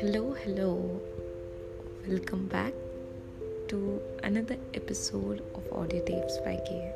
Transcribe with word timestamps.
Hello, 0.00 0.32
hello. 0.32 1.00
Welcome 2.06 2.46
back 2.46 2.72
to 3.66 4.00
another 4.22 4.56
episode 4.72 5.42
of 5.56 5.72
Audio 5.72 6.04
Tapes 6.04 6.38
by 6.44 6.54
K. 6.68 6.92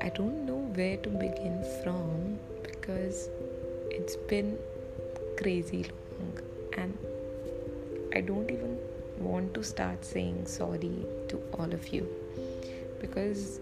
I 0.00 0.10
don't 0.10 0.46
know 0.46 0.60
where 0.76 0.96
to 0.98 1.08
begin 1.08 1.64
from 1.82 2.38
because 2.62 3.28
it's 3.90 4.14
been 4.14 4.56
crazy 5.36 5.86
long 6.20 6.38
and 6.74 6.96
I 8.14 8.20
don't 8.20 8.48
even 8.48 8.78
want 9.18 9.54
to 9.54 9.64
start 9.64 10.04
saying 10.04 10.46
sorry 10.46 11.04
to 11.30 11.42
all 11.58 11.74
of 11.80 11.88
you 11.88 12.06
because 13.00 13.58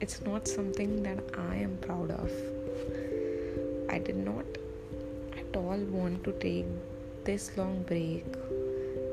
it's 0.00 0.22
not 0.22 0.46
something 0.46 1.02
that 1.02 1.18
I 1.36 1.56
am 1.56 1.76
proud 1.78 2.12
of. 2.12 2.30
I 3.90 3.98
did 3.98 4.16
not 4.16 4.46
at 5.50 5.56
all 5.56 5.78
want 5.98 6.22
to 6.24 6.32
take 6.42 6.66
this 7.24 7.50
long 7.56 7.82
break 7.82 8.24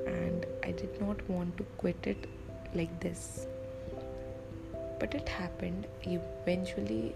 and 0.05 0.46
I 0.63 0.72
did 0.72 1.00
not 1.02 1.18
want 1.30 1.58
to 1.58 1.63
quit 1.77 2.05
it 2.05 2.27
like 2.76 3.00
this. 3.00 3.48
But 5.00 5.16
it 5.16 5.27
happened 5.30 5.88
eventually, 6.04 7.16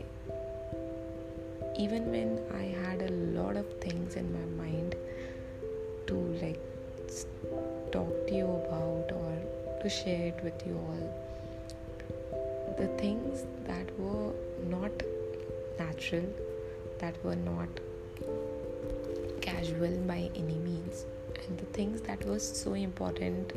even 1.78 2.12
when 2.12 2.40
I 2.54 2.64
had 2.88 3.02
a 3.02 3.12
lot 3.12 3.58
of 3.58 3.68
things 3.80 4.16
in 4.16 4.32
my 4.34 4.64
mind 4.64 4.96
to 6.08 6.16
like 6.42 6.60
talk 7.92 8.28
to 8.28 8.34
you 8.34 8.46
about 8.46 9.12
or 9.12 9.82
to 9.82 9.90
share 9.90 10.28
it 10.28 10.44
with 10.44 10.66
you 10.66 10.76
all. 10.88 12.76
The 12.78 12.88
things 12.98 13.46
that 13.68 14.00
were 14.00 14.34
not 14.68 14.92
natural, 15.78 16.26
that 17.00 17.24
were 17.24 17.36
not 17.36 17.70
casual 19.72 19.98
by 20.08 20.30
any 20.36 20.56
means 20.56 21.06
and 21.48 21.58
the 21.58 21.66
things 21.66 22.02
that 22.02 22.24
was 22.26 22.44
so 22.44 22.74
important 22.74 23.54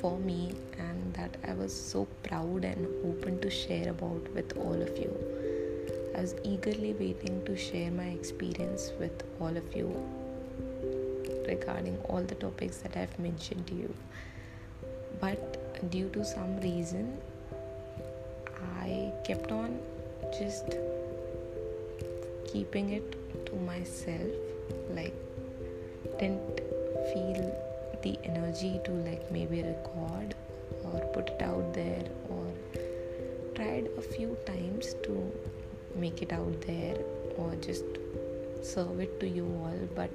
for 0.00 0.18
me 0.18 0.52
and 0.78 1.14
that 1.14 1.36
I 1.46 1.54
was 1.54 1.74
so 1.74 2.06
proud 2.22 2.64
and 2.64 2.86
open 3.04 3.40
to 3.40 3.50
share 3.50 3.90
about 3.90 4.28
with 4.34 4.56
all 4.56 4.80
of 4.80 4.96
you. 4.98 5.12
I 6.16 6.20
was 6.20 6.34
eagerly 6.44 6.92
waiting 6.92 7.44
to 7.46 7.56
share 7.56 7.90
my 7.90 8.08
experience 8.08 8.92
with 9.00 9.24
all 9.40 9.56
of 9.56 9.74
you 9.74 9.88
regarding 11.48 11.98
all 12.08 12.22
the 12.22 12.36
topics 12.36 12.78
that 12.78 12.96
I've 12.96 13.18
mentioned 13.18 13.66
to 13.68 13.74
you. 13.74 13.94
But 15.20 15.90
due 15.90 16.08
to 16.10 16.24
some 16.24 16.60
reason, 16.60 17.18
I 18.80 19.12
kept 19.24 19.50
on 19.50 19.78
just 20.38 20.76
keeping 22.46 22.90
it 22.90 23.46
to 23.46 23.54
myself 23.56 24.53
like 24.90 25.14
didn't 26.18 26.60
feel 27.12 27.40
the 28.02 28.18
energy 28.24 28.80
to 28.84 28.92
like 29.08 29.30
maybe 29.30 29.62
record 29.62 30.34
or 30.84 31.00
put 31.14 31.28
it 31.28 31.42
out 31.42 31.72
there 31.74 32.04
or 32.28 32.46
tried 33.54 33.88
a 33.98 34.02
few 34.02 34.36
times 34.46 34.94
to 35.02 35.32
make 35.96 36.22
it 36.22 36.32
out 36.32 36.60
there 36.62 36.96
or 37.36 37.54
just 37.56 37.84
serve 38.62 39.00
it 39.00 39.18
to 39.20 39.28
you 39.28 39.46
all 39.62 39.88
but 39.94 40.10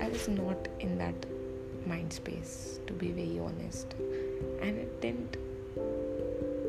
i 0.00 0.08
was 0.08 0.28
not 0.28 0.68
in 0.80 0.96
that 0.98 1.26
mind 1.86 2.12
space 2.12 2.80
to 2.86 2.92
be 2.92 3.10
very 3.12 3.38
honest. 3.38 3.94
And 4.60 4.78
it 4.78 5.00
didn't 5.00 5.36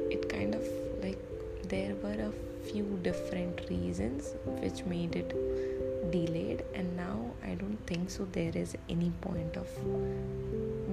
it 0.10 0.30
kind 0.30 0.56
of 0.56 0.66
like 1.02 1.20
there 1.68 1.96
were 1.96 2.32
a 2.32 2.32
few 2.70 3.00
different 3.04 3.62
reasons 3.70 4.36
which 4.62 4.84
made 4.86 5.16
it 5.16 5.34
delayed 6.12 6.64
and 6.74 6.96
now 6.96 7.20
i 7.44 7.54
don't 7.56 7.80
think 7.88 8.10
so 8.10 8.26
there 8.32 8.52
is 8.56 8.76
any 8.90 9.12
point 9.22 9.58
of 9.58 9.68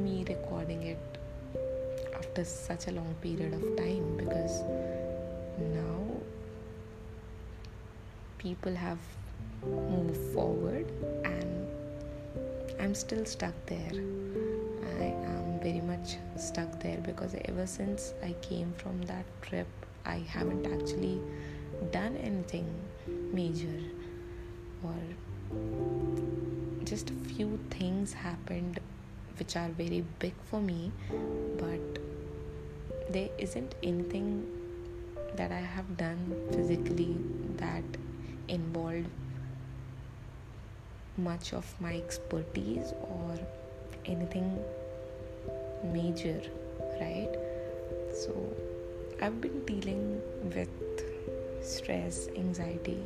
me 0.04 0.24
recording 0.28 0.82
it 0.82 1.18
after 2.16 2.44
such 2.44 2.88
a 2.88 2.90
long 2.90 3.14
period 3.22 3.52
of 3.54 3.76
time 3.76 4.16
because 4.16 4.62
now 5.74 5.98
people 8.38 8.74
have 8.74 8.98
moved 9.64 10.16
forward 10.32 10.86
and 11.24 11.68
i'm 12.80 12.94
still 12.94 13.24
stuck 13.24 13.54
there. 13.66 13.92
I 15.00 15.06
am 15.06 15.60
very 15.60 15.80
much 15.80 16.16
stuck 16.36 16.80
there 16.80 16.98
because 16.98 17.34
ever 17.46 17.66
since 17.66 18.14
i 18.22 18.32
came 18.42 18.72
from 18.76 19.00
that 19.02 19.24
trip 19.42 19.66
i 20.04 20.16
haven't 20.36 20.66
actually 20.66 21.20
done 21.90 22.16
anything 22.18 22.68
major 23.32 23.80
or 24.84 26.84
just 26.84 27.10
a 27.10 27.14
few 27.34 27.58
things 27.70 28.12
happened 28.12 28.78
which 29.38 29.56
are 29.56 29.68
very 29.70 30.04
big 30.18 30.34
for 30.50 30.60
me 30.60 30.92
but 31.58 31.98
there 33.10 33.28
isn't 33.38 33.74
anything 33.82 34.46
that 35.36 35.50
i 35.50 35.62
have 35.76 35.96
done 35.96 36.18
physically 36.52 37.16
that 37.56 37.84
involved 38.48 39.08
much 41.16 41.52
of 41.52 41.74
my 41.80 41.94
expertise 41.94 42.92
or 43.02 43.38
anything 44.04 44.58
major 45.92 46.40
right? 47.00 47.30
So 48.12 48.32
i've 49.22 49.40
been 49.40 49.64
dealing 49.64 50.20
with 50.54 50.68
stress 51.62 52.28
anxiety 52.36 52.98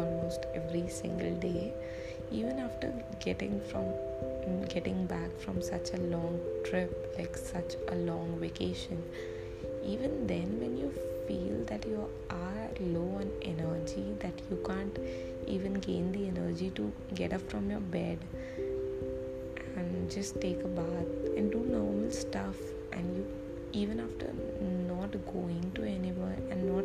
almost 0.00 0.46
every 0.54 0.86
single 0.88 1.34
day 1.46 1.72
even 2.30 2.58
after 2.58 2.92
getting 3.24 3.60
from 3.70 3.84
mm, 4.46 4.68
getting 4.74 5.06
back 5.06 5.30
from 5.44 5.60
such 5.62 5.92
a 5.94 6.00
long 6.14 6.38
trip 6.64 7.14
like 7.18 7.36
such 7.36 7.76
a 7.88 7.96
long 8.10 8.36
vacation 8.38 9.02
even 9.84 10.26
then 10.26 10.58
when 10.60 10.76
you 10.76 10.92
feel 11.26 11.64
that 11.70 11.86
you 11.86 12.08
are 12.30 12.68
low 12.80 13.08
on 13.20 13.30
energy 13.42 14.06
that 14.20 14.42
you 14.50 14.58
can't 14.66 14.98
even 15.46 15.74
gain 15.74 16.12
the 16.12 16.26
energy 16.28 16.70
to 16.70 16.92
get 17.14 17.32
up 17.32 17.50
from 17.50 17.70
your 17.70 17.80
bed 17.80 18.18
and 19.76 20.10
just 20.10 20.40
take 20.40 20.62
a 20.62 20.72
bath 20.78 21.12
and 21.36 21.52
do 21.52 21.60
normal 21.76 22.10
stuff 22.10 22.56
and 22.92 23.16
you 23.16 23.26
even 23.72 24.00
after 24.00 24.32
not 24.88 25.12
going 25.32 25.70
to 25.74 25.82
anywhere 25.84 26.36
and 26.50 26.68
not 26.72 26.84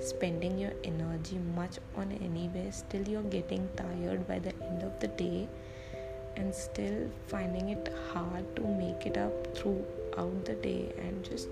spending 0.00 0.58
your 0.58 0.72
energy 0.84 1.38
much 1.54 1.78
on 1.96 2.12
anywhere 2.20 2.70
still 2.72 3.06
you're 3.08 3.30
getting 3.34 3.68
tired 3.76 4.26
by 4.26 4.38
the 4.38 4.52
end 4.62 4.82
of 4.82 4.98
the 5.00 5.08
day 5.08 5.48
and 6.36 6.54
still 6.54 7.10
finding 7.26 7.70
it 7.70 7.92
hard 8.12 8.44
to 8.56 8.62
make 8.62 9.06
it 9.06 9.16
up 9.16 9.56
throughout 9.56 10.44
the 10.44 10.54
day 10.54 10.92
and 10.98 11.24
just 11.24 11.48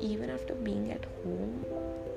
even 0.00 0.28
after 0.28 0.54
being 0.54 0.90
at 0.90 1.04
home 1.22 1.64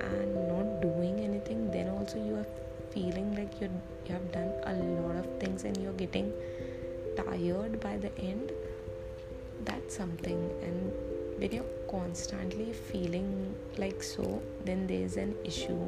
and 0.02 0.48
not 0.48 0.82
doing 0.82 1.20
anything 1.20 1.72
then 1.72 1.88
also 1.90 2.18
you 2.18 2.36
are 2.36 2.48
feeling 2.92 3.36
like 3.36 3.62
you 3.62 3.70
you 4.06 4.14
have 4.14 4.32
done 4.32 4.52
a 4.64 4.74
lot 4.74 5.16
of 5.16 5.28
things 5.40 5.64
and 5.64 5.78
you're 5.78 5.94
getting 5.94 6.34
tired 7.16 7.80
by 7.80 7.98
the 7.98 8.12
end. 8.20 8.52
That's 9.66 9.96
something. 9.96 10.50
And 10.64 10.92
when 11.40 11.52
you're 11.52 11.74
constantly 11.90 12.72
feeling 12.74 13.56
like 13.78 14.04
so 14.04 14.42
then 14.66 14.86
there's 14.88 15.16
an 15.16 15.36
issue 15.46 15.86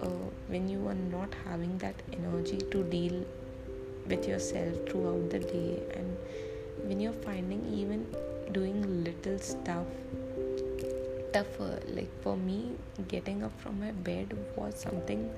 uh, 0.00 0.26
when 0.48 0.68
you 0.68 0.86
are 0.88 1.00
not 1.16 1.34
having 1.44 1.76
that 1.78 1.94
energy 2.12 2.58
to 2.70 2.82
deal 2.84 3.24
with 4.06 4.28
yourself 4.28 4.76
throughout 4.88 5.30
the 5.30 5.38
day. 5.38 5.82
And 5.94 6.16
when 6.84 7.00
you're 7.00 7.20
finding 7.24 7.64
even 7.72 8.06
doing 8.52 9.04
little 9.04 9.38
stuff 9.38 9.86
tougher 11.32 11.80
like 11.88 12.10
for 12.22 12.36
me 12.36 12.70
getting 13.08 13.42
up 13.42 13.50
from 13.60 13.80
my 13.80 13.90
bed 13.90 14.36
was 14.54 14.78
something 14.78 15.28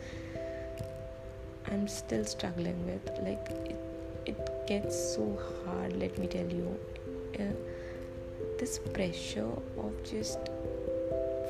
i'm 1.70 1.88
still 1.88 2.24
struggling 2.24 2.84
with. 2.84 3.08
Like 3.22 3.48
it, 3.70 3.80
it 4.26 4.66
gets 4.66 5.14
so 5.14 5.38
hard 5.64 5.96
let 5.96 6.18
me 6.18 6.26
tell 6.26 6.46
you. 6.46 6.78
Uh, 7.38 7.75
this 8.58 8.78
pressure 8.92 9.50
of 9.78 9.92
just 10.04 10.38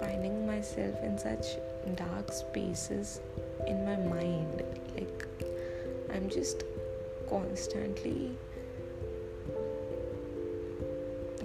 finding 0.00 0.46
myself 0.46 0.94
in 1.02 1.18
such 1.18 1.56
dark 1.94 2.32
spaces 2.32 3.20
in 3.66 3.84
my 3.84 3.96
mind 3.96 4.62
like 4.94 5.26
i'm 6.14 6.28
just 6.28 6.64
constantly 7.28 8.36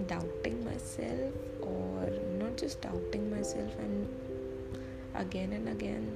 doubting 0.08 0.64
myself 0.66 1.34
or 1.62 2.10
not 2.40 2.58
just 2.58 2.82
doubting 2.82 3.30
myself 3.30 3.72
and 3.80 4.08
again 5.16 5.54
and 5.54 5.70
again 5.70 6.16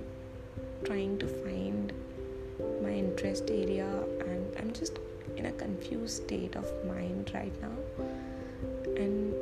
trying 0.83 1.17
to 1.17 1.27
find 1.27 1.93
my 2.81 2.89
interest 2.89 3.49
area. 3.49 3.87
And 4.25 4.55
i'm 4.59 4.73
just 4.73 4.99
in 5.37 5.45
a 5.45 5.51
confused 5.53 6.23
state 6.23 6.55
of 6.55 6.65
mind 6.85 7.31
right 7.33 7.61
now 7.61 7.75
and 8.97 9.33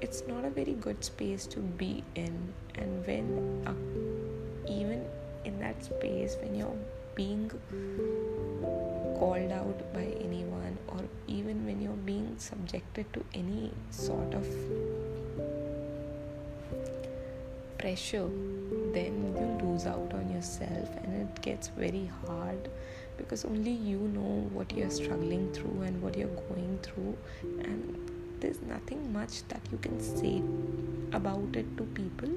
it's 0.00 0.22
not 0.26 0.44
a 0.44 0.50
very 0.50 0.74
good 0.74 1.02
space 1.04 1.46
to 1.46 1.60
be 1.60 2.04
in. 2.14 2.52
And 2.74 3.06
when 3.06 3.26
uh, 3.66 3.74
even 4.70 5.04
in 5.44 5.58
that 5.60 5.82
space 5.84 6.36
when 6.42 6.54
you're 6.54 6.76
being 7.14 7.50
called 9.18 9.50
out 9.50 9.92
by 9.94 10.04
anyone 10.20 10.76
or 10.88 11.00
even 11.26 11.64
when 11.64 11.80
you're 11.80 12.02
being 12.04 12.34
subjected 12.36 13.10
to 13.14 13.24
any 13.34 13.72
sort 13.90 14.34
of 14.34 14.46
pressure 17.78 18.28
then 18.92 19.34
you 19.38 19.66
lose 19.66 19.86
out 19.86 20.12
on 20.14 20.30
yourself. 20.30 20.88
And 21.04 21.22
it 21.22 21.42
gets 21.42 21.68
very 21.68 22.10
hard 22.26 22.68
because 23.16 23.44
only 23.44 23.70
you 23.70 23.98
know 23.98 24.48
what 24.52 24.72
you're 24.72 24.90
struggling 24.90 25.52
through 25.52 25.82
and 25.82 26.02
what 26.02 26.16
you're 26.16 26.28
going 26.48 26.78
through. 26.82 27.16
And 27.42 28.15
there's 28.40 28.62
nothing 28.62 29.12
much 29.12 29.46
that 29.48 29.60
you 29.70 29.78
can 29.78 30.00
say 30.00 30.42
about 31.12 31.56
it 31.56 31.76
to 31.76 31.84
people. 31.84 32.30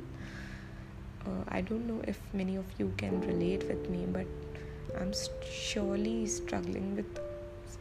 Uh, 1.26 1.44
i 1.50 1.60
don't 1.60 1.86
know 1.86 2.02
if 2.08 2.20
many 2.34 2.56
of 2.56 2.66
you 2.78 2.92
can 2.96 3.20
relate 3.22 3.64
with 3.68 3.90
me 3.90 4.06
but 4.18 4.26
i'm 5.00 5.12
surely 5.52 6.26
struggling 6.26 6.96
with 6.96 7.20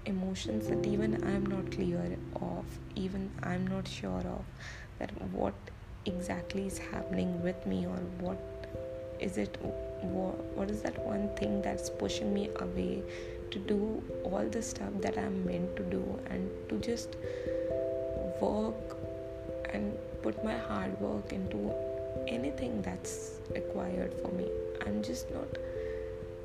emotions 0.07 0.67
that 0.69 0.85
even 0.87 1.15
i'm 1.25 1.47
not 1.47 1.71
clear 1.71 2.17
of 2.41 2.65
even 2.97 3.31
i'm 3.43 3.67
not 3.67 3.87
sure 3.87 4.25
of 4.35 4.45
that 4.99 5.11
what 5.33 5.55
exactly 6.07 6.67
is 6.67 6.79
happening 6.79 7.41
with 7.43 7.67
me 7.67 7.87
or 7.87 8.01
what 8.27 8.41
is 9.21 9.39
it 9.39 9.57
what, 9.63 10.37
what 10.57 10.71
is 10.71 10.83
that 10.83 10.99
one 11.05 11.29
thing 11.37 11.63
that's 11.63 11.91
pushing 11.91 12.33
me 12.35 12.51
away 12.61 13.03
to 13.51 13.59
do 13.59 14.03
all 14.25 14.47
the 14.49 14.63
stuff 14.63 14.91
that 15.01 15.17
i'm 15.17 15.45
meant 15.47 15.77
to 15.77 15.83
do 15.85 16.03
and 16.31 16.51
to 16.69 16.79
just 16.79 17.17
work 18.41 18.97
and 19.71 19.97
put 20.23 20.43
my 20.45 20.57
hard 20.57 21.01
work 21.01 21.33
into 21.33 21.73
anything 22.27 22.83
that's 22.83 23.41
required 23.55 24.13
for 24.23 24.29
me. 24.33 24.49
I'm 24.87 25.03
just 25.03 25.31
not 25.31 25.49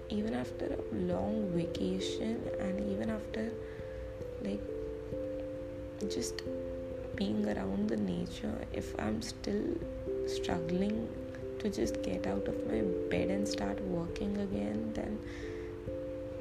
even 0.09 0.33
after 0.33 0.65
a 0.65 0.95
long 0.95 1.49
vacation 1.55 2.41
and 2.59 2.79
even 2.91 3.09
after 3.09 3.51
like 4.43 4.61
just 6.09 6.41
being 7.15 7.45
around 7.47 7.87
the 7.87 7.97
nature 7.97 8.55
if 8.73 8.93
i'm 8.99 9.21
still 9.21 9.63
struggling 10.27 11.07
to 11.59 11.69
just 11.69 12.01
get 12.03 12.27
out 12.27 12.47
of 12.47 12.57
my 12.67 12.81
bed 13.09 13.29
and 13.29 13.47
start 13.47 13.79
working 13.81 14.37
again 14.37 14.91
then 14.93 15.17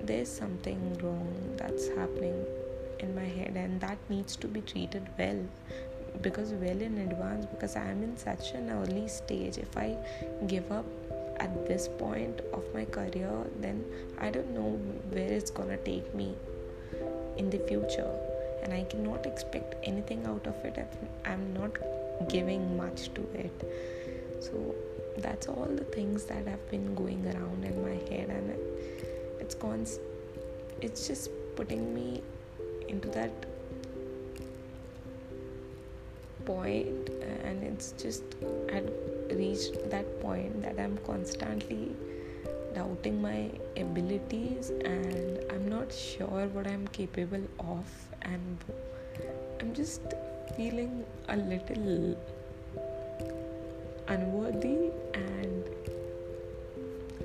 there's 0.02 0.28
something 0.28 0.99
wrong 1.02 1.32
that's 1.56 1.88
happening 1.88 2.44
in 3.02 3.14
my 3.14 3.25
head 3.25 3.56
and 3.56 3.81
that 3.81 3.99
needs 4.08 4.37
to 4.37 4.49
be 4.49 4.60
treated 4.60 5.06
well. 5.19 5.44
Because 6.20 6.52
well 6.52 6.81
in 6.81 6.99
advance 6.99 7.46
because 7.46 7.75
i'm 7.75 8.02
in 8.02 8.16
such 8.16 8.52
an 8.52 8.70
early 8.70 9.08
stage 9.08 9.56
if 9.56 9.76
i 9.76 9.96
give 10.46 10.70
up 10.70 10.84
at 11.40 11.66
this 11.66 11.88
point 11.88 12.40
of 12.52 12.62
my 12.75 12.84
career 12.84 13.32
then 13.60 13.82
i 14.19 14.31
don't 14.31 14.50
know 14.50 14.78
where 15.10 15.32
it's 15.32 15.50
gonna 15.50 15.78
take 15.78 16.14
me 16.14 16.34
in 17.38 17.49
the 17.50 17.58
future. 17.60 18.10
And 18.62 18.72
i 18.72 18.84
cannot 18.84 19.26
expect 19.26 19.75
anything 19.82 20.25
out 20.26 20.46
of 20.46 20.54
it 20.64 20.76
if 20.76 20.87
i'm 21.25 21.52
not 21.54 21.78
giving 22.28 22.76
much 22.76 23.12
to 23.14 23.22
it. 23.34 23.72
So 24.40 24.75
that's 25.19 25.49
all 25.49 25.69
the 25.69 25.84
things 25.84 26.25
that 26.25 26.46
have 26.46 26.70
been 26.70 26.94
going 26.94 27.26
around 27.26 27.64
in 27.64 27.82
my 27.82 27.96
head 28.10 28.28
and 28.31 28.50
it, 28.50 28.60
it's 29.40 29.99
it's 30.81 31.06
just 31.06 31.31
putting 31.56 31.94
me 31.94 32.22
into 32.93 33.09
that 33.09 33.33
point 36.44 37.11
and 37.47 37.62
it's 37.62 37.93
just 37.93 38.23
i 38.71 38.75
had 38.75 38.91
reached 39.41 39.79
that 39.91 40.09
point 40.21 40.62
that 40.62 40.79
i'm 40.79 40.97
constantly 41.06 41.94
doubting 42.75 43.21
my 43.23 43.50
abilities 43.77 44.71
and 44.85 45.39
i'm 45.53 45.69
not 45.69 45.93
sure 45.93 46.47
what 46.56 46.67
i'm 46.67 46.87
capable 46.89 47.47
of 47.61 47.87
and 48.23 48.65
i'm 49.61 49.73
just 49.75 50.03
feeling 50.56 51.05
a 51.29 51.37
little 51.37 52.17
unworthy 54.09 54.91
and 55.15 55.92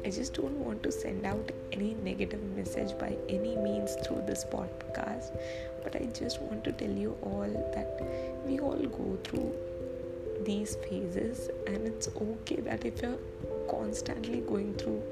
I 0.08 0.10
just 0.10 0.36
don't 0.36 0.58
want 0.66 0.84
to 0.84 0.92
send 0.92 1.26
out 1.26 1.52
any 1.74 1.94
negative 1.96 2.42
message 2.56 2.98
by 2.98 3.18
any 3.28 3.58
means 3.58 3.96
through 4.04 4.22
this 4.26 4.46
podcast, 4.46 5.38
but 5.84 5.98
I 5.98 6.06
just 6.20 6.42
want 6.42 6.64
to 6.64 6.72
tell 6.72 6.90
you 6.90 7.18
all 7.24 7.72
that 7.76 8.08
we 8.46 8.58
all 8.62 8.78
go 8.78 9.18
through 9.26 9.54
these 10.46 10.78
phases, 10.78 11.50
and 11.68 11.86
it's 11.86 12.08
okay 12.08 12.62
that 12.62 12.86
if 12.86 13.02
you're 13.02 13.20
constantly 13.70 14.40
going 14.40 14.76
through 14.76 15.04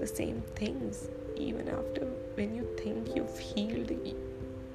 the 0.00 0.06
same 0.06 0.42
things, 0.54 1.08
even 1.34 1.70
after 1.70 2.04
when 2.34 2.54
you 2.54 2.68
think 2.76 3.16
you've 3.16 3.38
healed, 3.38 3.90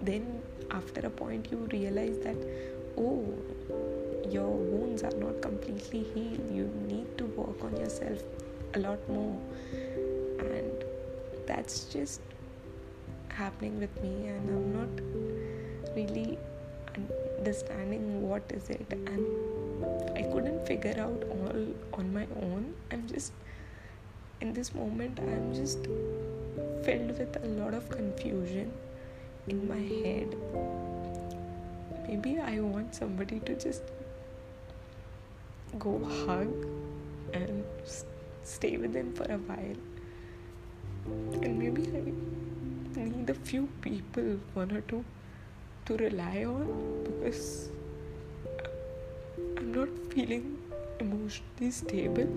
then 0.01 0.41
after 0.71 1.01
a 1.01 1.11
point 1.11 1.49
you 1.51 1.59
realize 1.71 2.17
that 2.23 2.37
oh, 2.97 3.31
your 4.27 4.49
wounds 4.49 5.03
are 5.03 5.17
not 5.17 5.39
completely 5.39 6.01
healed, 6.15 6.51
you 6.51 6.67
need 6.87 7.15
to 7.19 7.25
work 7.25 7.63
on 7.63 7.77
yourself 7.77 8.23
a 8.73 8.79
lot 8.79 9.09
more. 9.09 9.39
And 10.39 10.83
that's 11.47 11.85
just 11.85 12.21
happening 13.29 13.79
with 13.79 13.93
me 14.03 14.27
and 14.27 14.49
i'm 14.55 14.73
not 14.77 15.95
really 15.95 16.37
understanding 17.39 18.21
what 18.27 18.43
is 18.49 18.69
it. 18.69 18.85
And 18.91 19.25
i 20.17 20.23
couldn't 20.31 20.65
figure 20.67 20.95
out 20.99 21.23
all 21.29 21.65
on 21.93 22.13
my 22.13 22.27
own. 22.41 22.73
I'm 22.91 23.07
just 23.07 23.33
in 24.41 24.53
this 24.53 24.73
moment 24.73 25.19
i'm 25.19 25.53
just 25.53 25.87
filled 26.83 27.17
with 27.19 27.37
a 27.43 27.47
lot 27.47 27.73
of 27.75 27.87
confusion 27.89 28.71
in 29.47 29.67
my 29.67 29.81
head. 30.03 30.35
Maybe 32.07 32.39
i 32.39 32.59
want 32.59 32.95
somebody 32.95 33.39
to 33.41 33.55
just 33.55 33.83
go 35.79 35.93
hug 36.25 36.49
stay 38.51 38.77
with 38.77 38.93
them 38.93 39.13
for 39.13 39.23
a 39.23 39.37
while. 39.37 39.79
And 41.43 41.57
maybe 41.57 41.83
I 42.97 43.03
need 43.09 43.29
a 43.29 43.33
few 43.33 43.67
people, 43.81 44.39
one 44.53 44.71
or 44.71 44.81
two, 44.81 45.03
to 45.85 45.97
rely 45.97 46.43
on 46.45 46.65
because 47.05 47.69
I'm 49.57 49.73
not 49.73 49.89
feeling 50.13 50.57
emotionally 50.99 51.71
stable. 51.71 52.29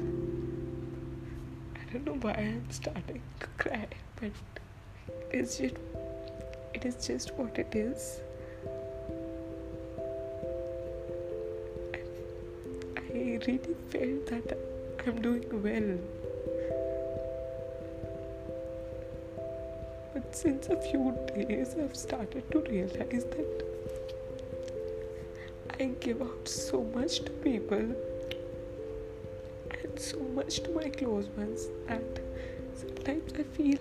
I 1.76 1.92
don't 1.92 2.06
know 2.06 2.18
why 2.26 2.32
I'm 2.32 2.70
starting 2.70 3.20
to 3.40 3.46
cry, 3.58 3.86
but 4.20 4.30
it's 5.30 5.58
just 5.58 5.74
it 6.74 6.84
is 6.84 7.06
just 7.06 7.34
what 7.34 7.58
it 7.58 7.74
is. 7.74 8.20
I 12.96 13.38
really 13.46 13.76
felt 13.90 14.26
that 14.26 14.73
I'm 15.06 15.20
doing 15.20 15.44
well. 15.62 15.98
But 20.14 20.34
since 20.34 20.68
a 20.68 20.80
few 20.80 21.14
days, 21.34 21.76
I've 21.78 21.94
started 21.94 22.50
to 22.52 22.60
realize 22.60 23.24
that 23.24 23.64
I 25.78 25.84
give 26.00 26.22
out 26.22 26.48
so 26.48 26.84
much 26.84 27.18
to 27.18 27.30
people 27.32 27.94
and 29.82 30.00
so 30.00 30.20
much 30.20 30.60
to 30.62 30.70
my 30.70 30.88
close 30.88 31.26
ones 31.36 31.68
that 31.86 32.20
sometimes 32.74 33.34
I 33.38 33.42
feel 33.42 33.78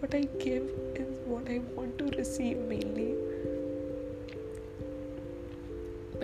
what 0.00 0.14
I 0.14 0.22
give 0.40 0.68
is 0.96 1.16
what 1.26 1.48
I 1.48 1.58
want 1.76 1.96
to 1.98 2.06
receive 2.16 2.56
mainly 2.58 3.14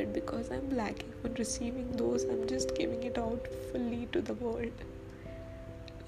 but 0.02 0.12
because 0.12 0.50
I'm 0.50 0.68
lacking 0.76 1.12
on 1.25 1.35
receiving 1.35 1.92
those, 1.92 2.25
I'm 2.25 2.49
just 2.49 2.75
giving 2.75 3.04
it 3.04 3.18
out 3.18 3.47
fully 3.71 4.09
to 4.11 4.21
the 4.21 4.35
world. 4.35 4.73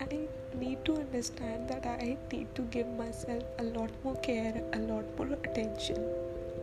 I 0.01 0.27
need 0.59 0.85
to 0.87 0.97
understand 0.97 1.69
that 1.69 1.87
I 1.87 2.17
need 2.33 2.53
to 2.57 2.63
give 2.63 2.89
myself 2.89 3.45
a 3.61 3.63
lot 3.63 3.91
more 4.03 4.17
care, 4.17 4.61
a 4.73 4.79
lot 4.79 5.05
more 5.17 5.29
attention, 5.45 6.05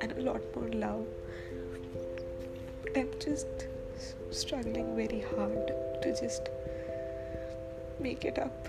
and 0.01 0.11
a 0.11 0.21
lot 0.21 0.41
more 0.53 0.67
love. 0.71 1.05
But 2.83 2.97
I'm 2.97 3.11
just 3.21 3.47
struggling 4.31 4.93
very 4.97 5.23
hard 5.35 5.67
to 6.01 6.17
just 6.19 6.49
make 8.01 8.25
it 8.25 8.39
up. 8.39 8.67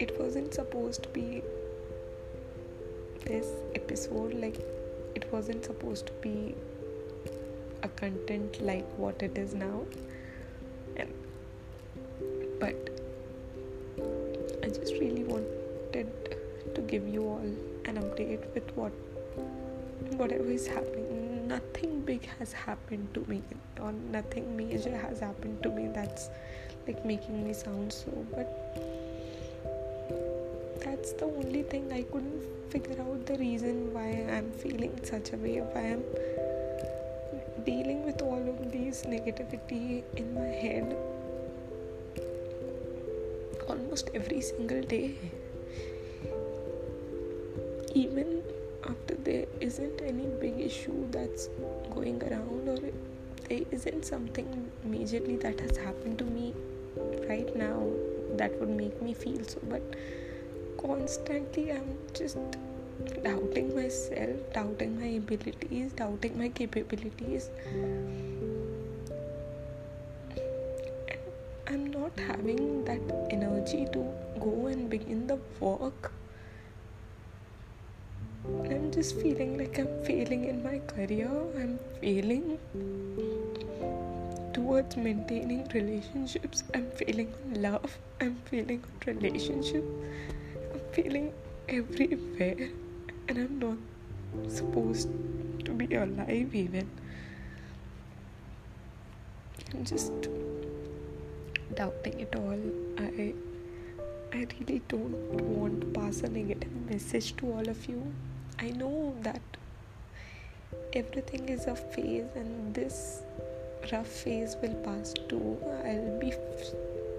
It 0.00 0.18
wasn't 0.18 0.52
supposed 0.52 1.04
to 1.04 1.08
be 1.10 1.42
this 3.24 3.46
episode 3.76 4.34
like 4.34 4.58
wasn't 5.34 5.64
supposed 5.64 6.06
to 6.06 6.12
be 6.24 6.54
a 7.82 7.88
content 8.00 8.60
like 8.62 8.86
what 8.96 9.22
it 9.22 9.36
is 9.36 9.54
now. 9.54 9.78
And 10.96 11.12
but 12.60 12.76
i 14.64 14.68
just 14.68 14.92
really 15.00 15.24
wanted 15.24 16.12
to 16.74 16.80
give 16.92 17.08
you 17.14 17.22
all 17.32 17.50
an 17.90 17.98
update 18.02 18.46
with 18.54 18.70
what 18.76 18.92
whatever 20.20 20.50
is 20.50 20.66
happening. 20.66 21.48
Nothing 21.48 22.00
big 22.02 22.28
has 22.38 22.52
happened 22.52 23.12
to 23.14 23.24
me 23.32 23.42
or 23.80 23.92
nothing 23.92 24.56
major 24.56 24.96
has 24.96 25.20
happened 25.20 25.62
to 25.64 25.70
me 25.70 25.88
that's 25.88 26.30
like 26.86 27.04
making 27.04 27.44
me 27.46 27.52
sound 27.52 27.92
so 27.92 28.26
but 28.36 28.83
the 31.18 31.24
only 31.24 31.62
thing 31.62 31.92
i 31.92 32.02
couldn't 32.12 32.42
figure 32.70 33.00
out 33.00 33.26
the 33.26 33.36
reason 33.38 33.92
why 33.94 34.08
i'm 34.36 34.50
feeling 34.52 34.94
such 35.02 35.32
a 35.32 35.36
way 35.36 35.58
why 35.72 35.82
i'm 35.94 36.04
dealing 37.64 38.04
with 38.04 38.20
all 38.22 38.48
of 38.54 38.72
these 38.72 39.02
negativity 39.04 40.02
in 40.16 40.34
my 40.34 40.52
head 40.64 40.96
almost 43.68 44.10
every 44.14 44.40
single 44.40 44.82
day. 44.82 45.14
Even 47.94 48.42
after 48.84 49.14
there 49.14 49.46
isn't 49.60 50.00
any 50.02 50.26
big 50.40 50.60
issue 50.60 51.06
that's 51.10 51.48
going 51.94 52.22
around 52.22 52.68
or 52.68 52.78
there 52.78 53.60
isn't 53.70 54.04
something 54.04 54.70
majorly 54.86 55.40
that 55.40 55.60
has 55.60 55.76
happened 55.76 56.18
to 56.18 56.24
me 56.24 56.54
right 57.28 57.54
now 57.56 57.88
that 58.36 58.58
would 58.60 58.68
make 58.68 59.00
me 59.00 59.14
feel 59.14 59.42
so 59.44 59.60
but 59.68 59.82
constantly 60.86 61.70
i'm 61.72 61.92
just 62.20 62.38
doubting 63.22 63.74
myself 63.74 64.36
doubting 64.54 64.98
my 65.00 65.10
abilities 65.22 65.92
doubting 65.92 66.36
my 66.38 66.48
capabilities 66.48 67.48
i'm 71.68 71.86
not 71.98 72.12
having 72.18 72.84
that 72.84 73.16
energy 73.30 73.86
to 73.92 74.04
go 74.40 74.66
and 74.66 74.90
begin 74.90 75.26
the 75.26 75.38
work 75.60 76.12
I'm 78.46 78.92
just 78.92 79.16
feeling 79.20 79.56
like 79.56 79.78
I'm 79.78 79.88
failing 80.04 80.44
in 80.44 80.62
my 80.62 80.78
career. 80.80 81.30
I'm 81.56 81.78
failing 82.00 82.58
towards 84.52 84.98
maintaining 84.98 85.66
relationships. 85.72 86.62
I'm 86.74 86.90
failing 86.90 87.32
on 87.42 87.62
love. 87.62 87.98
I'm 88.20 88.36
failing 88.50 88.84
on 88.84 89.16
relationship. 89.16 89.84
I'm 90.94 91.02
failing 91.02 91.32
everywhere. 91.68 92.68
And 93.28 93.38
I'm 93.38 93.58
not 93.58 94.50
supposed 94.50 95.08
to 95.64 95.72
be 95.72 95.94
alive 95.94 96.54
even. 96.54 96.88
I'm 99.72 99.84
just 99.84 100.12
doubting 101.74 102.20
it 102.20 102.34
all. 102.36 102.60
I 102.98 103.34
I 104.32 104.46
really 104.58 104.82
don't 104.88 105.14
want 105.58 105.80
to 105.80 105.86
pass 106.00 106.20
a 106.20 106.28
negative 106.28 106.72
message 106.88 107.36
to 107.36 107.52
all 107.52 107.68
of 107.68 107.88
you. 107.88 108.12
I 108.58 108.70
know 108.70 109.14
that 109.22 109.42
everything 110.92 111.48
is 111.48 111.66
a 111.66 111.74
phase 111.74 112.26
and 112.36 112.74
this 112.74 113.22
rough 113.92 114.06
phase 114.06 114.56
will 114.62 114.74
pass 114.86 115.14
too. 115.28 115.58
I'll 115.84 116.20
be 116.20 116.32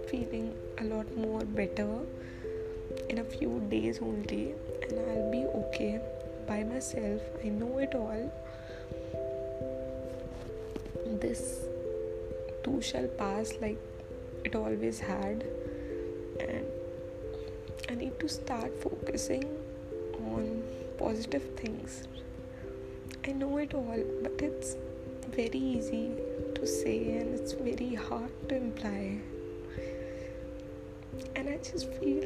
feeling 0.07 0.53
a 0.77 0.83
lot 0.83 1.17
more 1.17 1.43
better 1.43 2.05
in 3.09 3.19
a 3.19 3.23
few 3.23 3.59
days 3.69 3.99
only 4.01 4.53
and 4.81 4.99
I'll 4.99 5.31
be 5.31 5.45
okay 5.45 5.99
by 6.47 6.63
myself. 6.63 7.21
I 7.43 7.49
know 7.49 7.77
it 7.77 7.95
all. 7.95 8.31
This 11.21 11.65
too 12.63 12.81
shall 12.81 13.07
pass 13.07 13.53
like 13.61 13.79
it 14.43 14.55
always 14.55 14.99
had 14.99 15.43
and 16.39 16.65
I 17.89 17.95
need 17.95 18.19
to 18.19 18.27
start 18.27 18.71
focusing 18.81 19.45
on 20.33 20.63
positive 20.97 21.43
things. 21.55 22.03
I 23.27 23.31
know 23.31 23.57
it 23.57 23.73
all, 23.73 24.03
but 24.23 24.41
it's 24.41 24.75
very 25.29 25.57
easy 25.57 26.11
to 26.55 26.67
say 26.67 27.17
and 27.19 27.39
it's 27.39 27.53
very 27.53 27.95
hard 27.95 28.31
to 28.49 28.55
imply. 28.55 29.19
And 31.35 31.49
I 31.49 31.57
just 31.57 31.91
feel 31.93 32.23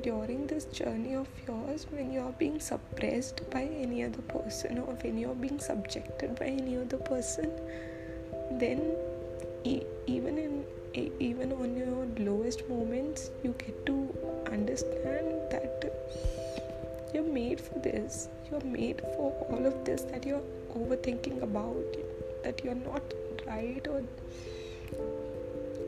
during 0.00 0.46
this 0.46 0.64
journey 0.66 1.14
of 1.14 1.28
yours, 1.46 1.86
when 1.90 2.12
you're 2.12 2.34
being 2.38 2.60
suppressed 2.60 3.48
by 3.50 3.62
any 3.62 4.04
other 4.04 4.22
person 4.22 4.78
or 4.78 4.94
when 5.02 5.18
you're 5.18 5.34
being 5.34 5.58
subjected 5.58 6.38
by 6.38 6.46
any 6.46 6.76
other 6.76 6.98
person, 6.98 7.50
then 8.52 8.94
e- 9.64 9.82
even 10.06 10.38
in 10.38 10.64
even 11.20 11.52
on 11.52 11.76
your 11.76 12.06
lowest 12.26 12.66
moments, 12.70 13.30
you 13.44 13.54
get 13.58 13.84
to 13.84 13.96
understand 14.50 15.26
that 15.50 15.92
you're 17.12 17.22
made 17.22 17.60
for 17.60 17.78
this. 17.80 18.28
You're 18.50 18.64
made 18.64 19.02
for 19.02 19.32
all 19.50 19.66
of 19.66 19.84
this 19.84 20.02
that 20.12 20.24
you're 20.24 20.46
overthinking 20.74 21.42
about 21.42 21.96
that 22.44 22.62
you're 22.64 22.74
not 22.74 23.02
right 23.46 23.86
or 23.88 24.02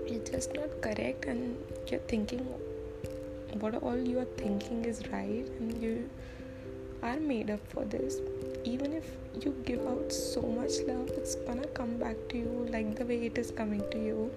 you're 0.08 0.24
just 0.24 0.54
not 0.54 0.80
correct 0.80 1.24
and 1.26 1.56
you're 1.88 2.06
thinking 2.12 2.46
what 3.60 3.74
all 3.82 3.96
you 3.96 4.18
are 4.18 4.30
thinking 4.36 4.84
is 4.84 5.02
right 5.08 5.46
and 5.58 5.82
you 5.82 6.08
are 7.02 7.18
made 7.18 7.50
up 7.50 7.66
for 7.68 7.84
this. 7.84 8.18
Even 8.64 8.92
if 8.92 9.04
you 9.42 9.54
give 9.64 9.86
out 9.86 10.12
so 10.12 10.42
much 10.42 10.72
love 10.86 11.10
it's 11.16 11.34
gonna 11.34 11.66
come 11.68 11.96
back 11.98 12.16
to 12.30 12.38
you 12.38 12.66
like 12.70 12.96
the 12.96 13.04
way 13.04 13.26
it 13.26 13.38
is 13.38 13.50
coming 13.50 13.82
to 13.90 13.98
you. 13.98 14.30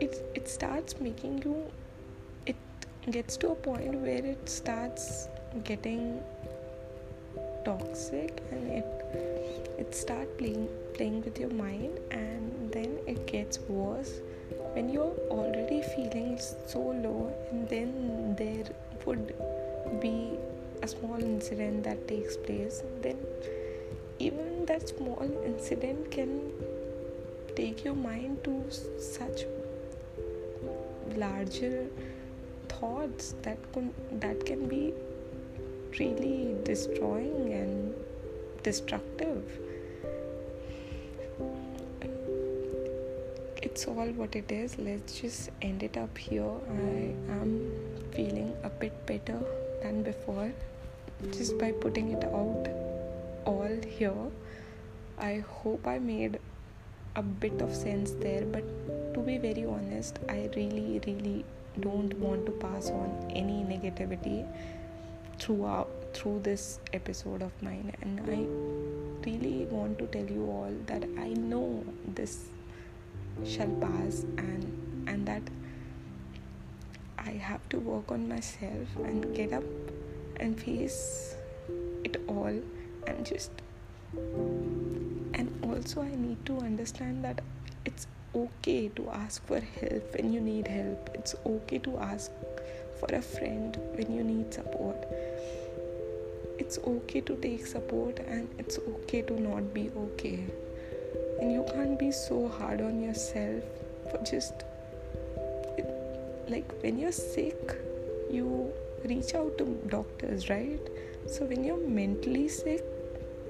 It 0.00 0.22
it 0.34 0.48
starts 0.48 1.00
making 1.00 1.42
you 1.44 1.56
it 2.46 2.56
gets 3.10 3.36
to 3.38 3.50
a 3.50 3.54
point 3.54 3.94
where 3.94 4.24
it 4.24 4.48
starts 4.48 5.28
getting 5.62 6.22
toxic 7.64 8.42
and 8.50 8.70
it 8.70 8.94
it 9.78 9.94
start 9.94 10.38
playing 10.38 10.68
playing 10.94 11.22
with 11.22 11.38
your 11.38 11.50
mind 11.50 11.98
and 12.10 12.72
then 12.72 12.98
it 13.06 13.26
gets 13.26 13.58
worse 13.68 14.20
when 14.74 14.88
you're 14.88 15.16
already 15.30 15.80
feeling 15.82 16.38
so 16.66 16.80
low 16.80 17.32
and 17.50 17.68
then 17.68 18.34
there 18.36 18.64
would 19.06 19.34
be 20.00 20.36
a 20.82 20.88
small 20.88 21.20
incident 21.22 21.84
that 21.84 22.08
takes 22.08 22.36
place 22.36 22.82
then 23.00 23.16
even 24.18 24.66
that 24.66 24.88
small 24.88 25.22
incident 25.44 26.10
can 26.10 26.50
take 27.54 27.84
your 27.84 27.94
mind 27.94 28.42
to 28.42 28.54
such 28.98 29.44
larger 31.16 31.86
thoughts 32.68 33.34
that 33.42 33.58
can 33.72 33.92
that 34.24 34.44
can 34.44 34.66
be 34.68 34.92
really 36.00 36.56
destroying 36.64 37.52
and 37.52 37.94
destructive 38.64 39.60
it's 43.74 43.88
all 43.88 44.10
what 44.18 44.36
it 44.36 44.52
is. 44.52 44.78
Let's 44.78 45.20
just 45.20 45.50
end 45.60 45.82
it 45.82 45.96
up 45.96 46.16
here. 46.16 46.52
I 46.70 47.14
am 47.36 47.72
feeling 48.12 48.56
a 48.62 48.68
bit 48.68 49.04
better 49.04 49.40
than 49.82 50.04
before 50.04 50.52
just 51.32 51.58
by 51.58 51.72
putting 51.72 52.12
it 52.12 52.22
out 52.22 52.68
all 53.44 53.76
here. 53.98 54.30
I 55.18 55.42
hope 55.56 55.88
i 55.88 55.98
made 55.98 56.38
a 57.16 57.22
bit 57.22 57.60
of 57.62 57.74
sense 57.74 58.12
there 58.22 58.44
but 58.54 58.64
to 59.14 59.20
be 59.26 59.38
very 59.38 59.64
honest 59.64 60.18
i 60.28 60.50
really 60.56 61.00
really 61.06 61.44
don't 61.80 62.14
want 62.18 62.46
to 62.46 62.52
pass 62.64 62.90
on 62.90 63.30
any 63.42 63.58
negativity 63.74 64.40
throughout 65.38 65.88
through 66.12 66.40
this 66.40 66.80
episode 66.92 67.42
of 67.42 67.62
mine. 67.62 67.92
And 68.02 68.20
i 68.38 69.28
really 69.28 69.66
want 69.66 69.98
to 69.98 70.06
tell 70.18 70.36
you 70.38 70.44
all 70.56 70.74
that 70.86 71.04
i 71.18 71.28
know 71.28 71.84
this 72.14 72.53
shall 73.44 73.70
pass 73.80 74.24
and 74.38 75.08
and 75.08 75.26
that 75.26 75.42
i 77.18 77.30
have 77.30 77.68
to 77.68 77.78
work 77.78 78.10
on 78.10 78.28
myself 78.28 78.96
and 79.04 79.34
get 79.34 79.52
up 79.52 79.64
and 80.36 80.60
face 80.60 81.36
it 82.04 82.22
all 82.28 82.54
and 83.06 83.26
just 83.26 83.50
and 85.34 85.50
also 85.62 86.02
i 86.02 86.14
need 86.14 86.44
to 86.46 86.58
understand 86.58 87.24
that 87.24 87.40
it's 87.84 88.06
okay 88.34 88.88
to 88.88 89.08
ask 89.10 89.46
for 89.46 89.60
help 89.60 90.16
when 90.16 90.32
you 90.32 90.40
need 90.40 90.66
help. 90.66 91.10
It's 91.14 91.34
okay 91.46 91.78
to 91.78 91.98
ask 91.98 92.30
for 92.98 93.06
a 93.14 93.22
friend 93.22 93.76
when 93.94 94.12
you 94.12 94.24
need 94.24 94.52
support. 94.52 94.96
It's 96.58 96.78
okay 96.78 97.20
to 97.20 97.36
take 97.36 97.66
support 97.66 98.18
and 98.20 98.48
it's 98.58 98.78
okay 98.78 99.22
to 99.22 99.40
not 99.40 99.72
be 99.72 99.90
okay. 99.96 100.46
And 101.40 101.52
you 101.52 101.64
can't 101.72 101.98
be 101.98 102.10
so 102.12 102.48
hard 102.48 102.80
on 102.80 103.02
yourself 103.02 103.62
for 104.10 104.18
just 104.24 104.64
like 106.48 106.70
when 106.82 106.98
you're 106.98 107.12
sick, 107.12 107.76
you 108.30 108.72
reach 109.04 109.34
out 109.34 109.56
to 109.58 109.64
doctors, 109.88 110.48
right? 110.48 110.80
So 111.26 111.44
when 111.44 111.64
you're 111.64 111.88
mentally 111.88 112.48
sick, 112.48 112.84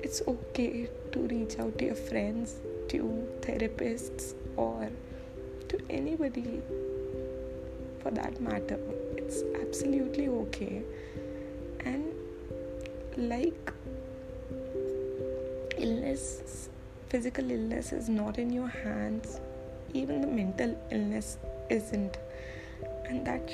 it's 0.02 0.22
okay 0.28 0.88
to 1.12 1.18
reach 1.20 1.58
out 1.58 1.78
to 1.78 1.86
your 1.86 1.94
friends, 1.94 2.56
to 2.88 3.26
therapists, 3.40 4.34
or 4.56 4.90
to 5.68 5.80
anybody 5.90 6.62
for 8.00 8.10
that 8.10 8.40
matter. 8.40 8.78
It's 9.16 9.42
absolutely 9.60 10.28
okay. 10.28 10.82
And 11.80 12.12
like 13.16 13.72
illness 15.78 16.68
physical 17.14 17.48
illness 17.48 17.92
is 17.92 18.08
not 18.08 18.38
in 18.38 18.52
your 18.52 18.66
hands, 18.66 19.40
even 19.92 20.20
the 20.20 20.26
mental 20.26 20.76
illness 20.90 21.38
isn't. 21.70 22.16
And 23.06 23.24
that 23.24 23.48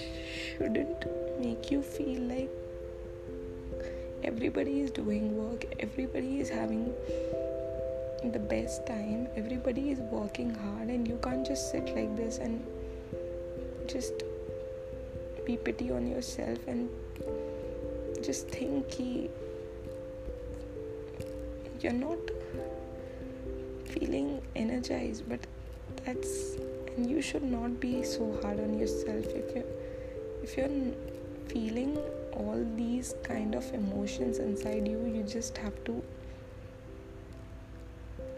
shouldn't 0.56 1.04
make 1.38 1.70
you 1.70 1.82
feel 1.82 2.22
like 2.22 2.48
everybody 4.24 4.80
is 4.80 4.90
doing 4.90 5.36
work, 5.36 5.66
everybody 5.78 6.40
is 6.40 6.48
having 6.48 6.94
the 8.24 8.38
best 8.38 8.86
time, 8.86 9.28
everybody 9.36 9.90
is 9.90 9.98
working 9.98 10.54
hard, 10.54 10.88
and 10.88 11.06
you 11.06 11.18
can't 11.22 11.46
just 11.46 11.70
sit 11.70 11.94
like 11.94 12.16
this 12.16 12.38
and 12.38 12.64
just 13.86 14.22
be 15.44 15.58
pity 15.58 15.90
on 15.90 16.06
yourself 16.06 16.58
and 16.66 16.88
just 18.22 18.48
think 18.48 18.86
you're 21.82 21.92
not 21.92 22.18
feeling 23.92 24.40
energized 24.56 25.28
but 25.28 25.40
that's 26.04 26.56
and 26.96 27.08
you 27.10 27.22
should 27.22 27.42
not 27.42 27.80
be 27.80 28.02
so 28.02 28.38
hard 28.42 28.58
on 28.60 28.78
yourself. 28.78 29.24
If 29.26 29.54
you 29.56 29.64
if 30.42 30.56
you're 30.56 30.68
feeling 31.48 31.96
all 32.32 32.64
these 32.76 33.14
kind 33.22 33.54
of 33.54 33.72
emotions 33.74 34.38
inside 34.38 34.86
you 34.88 34.98
you 35.14 35.22
just 35.22 35.58
have 35.58 35.84
to 35.84 36.02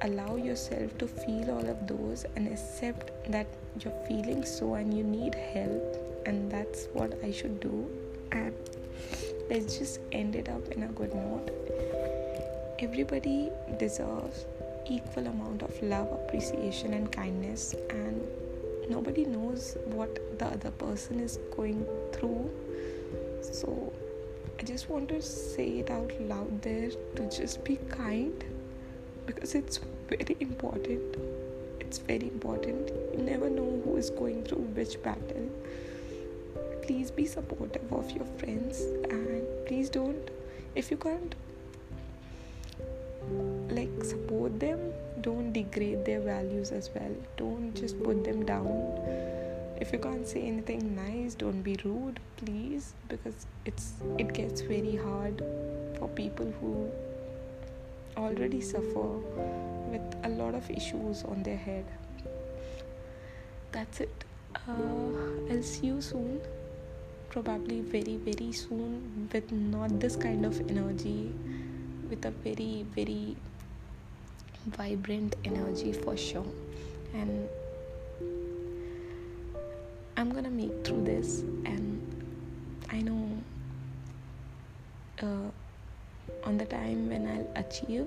allow 0.02 0.36
yourself 0.36 0.96
to 0.98 1.06
feel 1.06 1.50
all 1.50 1.66
of 1.74 1.86
those 1.86 2.24
and 2.36 2.48
accept 2.48 3.10
that 3.30 3.46
you're 3.80 4.06
feeling 4.08 4.44
so 4.44 4.74
and 4.74 4.92
you 4.96 5.04
need 5.04 5.34
help 5.34 6.24
and 6.26 6.50
that's 6.50 6.86
what 6.92 7.12
i 7.24 7.30
should 7.30 7.60
do. 7.60 7.88
And 8.32 8.54
let's 9.50 9.78
just 9.78 10.00
end 10.12 10.34
it 10.36 10.48
up 10.48 10.66
in 10.68 10.84
a 10.84 10.88
good 10.88 11.14
note. 11.14 11.50
Everybody 12.78 13.50
deserves 13.78 14.46
equal 14.86 15.26
amount 15.26 15.62
of 15.62 15.82
love 15.82 16.10
appreciation 16.12 16.94
and 16.94 17.10
kindness 17.10 17.74
and 17.90 18.22
nobody 18.88 19.24
knows 19.24 19.76
what 19.86 20.38
the 20.38 20.46
other 20.46 20.70
person 20.72 21.20
is 21.20 21.38
going 21.56 21.86
through. 22.12 22.50
So 23.42 23.92
i 24.58 24.64
just 24.64 24.88
want 24.88 25.08
to 25.08 25.20
say 25.20 25.66
it 25.80 25.90
out 25.90 26.12
loud 26.20 26.62
there 26.62 26.90
to 27.16 27.30
just 27.30 27.64
be 27.64 27.76
kind 27.88 28.44
because 29.26 29.54
it's 29.54 29.80
very 30.08 30.36
important. 30.40 31.16
It's 31.80 31.98
very 31.98 32.28
important. 32.28 32.90
You 33.12 33.22
never 33.22 33.48
know 33.50 33.82
who 33.84 33.96
is 33.96 34.10
going 34.10 34.44
through 34.44 34.64
which 34.78 35.02
battle. 35.02 35.48
Please 36.82 37.10
be 37.10 37.26
supportive 37.26 37.92
of 37.92 38.10
your 38.10 38.26
friends 38.38 38.80
and 38.80 39.46
please 39.66 39.88
don't 39.88 40.30
if 40.74 40.90
you 40.90 40.96
can't 40.96 41.34
like 44.02 44.10
support 44.10 44.58
them 44.58 44.92
don't 45.20 45.52
degrade 45.52 46.04
their 46.04 46.20
values 46.20 46.72
as 46.72 46.90
well. 46.94 47.14
Don't 47.36 47.74
just 47.74 48.02
put 48.02 48.24
them 48.24 48.44
down. 48.44 48.66
If 49.80 49.92
you 49.92 49.98
can't 49.98 50.26
say 50.26 50.42
anything 50.42 50.96
nice 50.96 51.34
don't 51.34 51.62
be 51.62 51.76
rude 51.84 52.20
please 52.36 52.94
because 53.08 53.46
it's 53.64 53.94
it 54.18 54.32
gets 54.32 54.60
very 54.60 54.96
hard 54.96 55.42
for 55.98 56.08
people 56.08 56.52
who 56.60 56.90
already 58.16 58.60
suffer 58.60 59.08
with 59.92 60.16
a 60.24 60.28
lot 60.28 60.54
of 60.54 60.70
issues 60.70 61.24
on 61.24 61.42
their 61.42 61.56
head. 61.56 61.84
That's 63.72 64.00
it. 64.00 64.24
Uh, 64.54 65.50
i'll 65.50 65.62
see 65.62 65.86
you 65.86 66.00
soon. 66.00 66.40
Probably 67.30 67.80
very 67.80 68.16
very 68.16 68.52
soon 68.52 69.28
with 69.32 69.50
not 69.52 69.98
this 70.00 70.16
kind 70.16 70.44
of 70.44 70.60
energy 70.68 71.32
with 72.08 72.24
a 72.26 72.30
very 72.30 72.84
very 72.94 73.36
vibrant 74.66 75.36
energy 75.44 75.92
for 75.92 76.16
sure. 76.16 76.46
And 77.14 77.48
i'm 80.16 80.30
gonna 80.30 80.50
make 80.50 80.84
through 80.84 81.02
this 81.04 81.40
and 81.64 82.00
i 82.90 83.00
know 83.00 83.28
uh, 85.22 85.48
on 86.44 86.58
the 86.58 86.66
time 86.66 87.08
when 87.08 87.26
i'll 87.26 87.62
achieve 87.64 88.06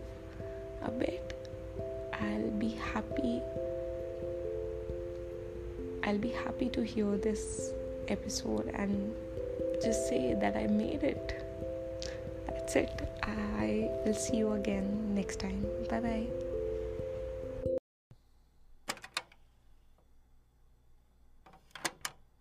a 0.84 0.92
bit 0.92 1.36
i'll 2.22 2.52
be 2.52 2.70
happy. 2.94 3.42
I'll 6.04 6.20
be 6.20 6.30
happy 6.30 6.70
to 6.70 6.84
hear 6.84 7.18
this 7.18 7.72
episode 8.08 8.72
and 8.76 9.14
just 9.82 10.08
say 10.08 10.36
that 10.40 10.56
i 10.56 10.68
made 10.68 11.04
it. 11.04 11.44
That's 12.48 12.76
it. 12.76 13.02
I 13.24 13.90
will 14.06 14.14
see 14.14 14.38
you 14.38 14.54
again 14.54 15.16
next 15.16 15.40
time. 15.40 15.66
Bye 15.90 16.00
bye 16.00 16.45